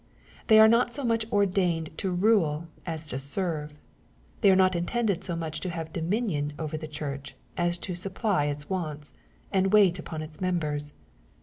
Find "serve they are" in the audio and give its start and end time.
3.19-4.55